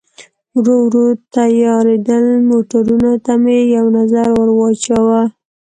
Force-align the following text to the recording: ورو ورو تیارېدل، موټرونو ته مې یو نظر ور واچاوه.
ورو 0.57 0.75
ورو 0.85 1.05
تیارېدل، 1.35 2.25
موټرونو 2.49 3.11
ته 3.25 3.33
مې 3.43 3.57
یو 3.75 3.85
نظر 3.97 4.27
ور 4.37 4.49
واچاوه. 4.57 5.21